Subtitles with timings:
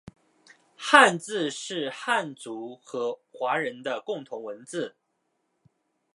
[0.75, 4.95] 汉字是汉族或华人的共同文字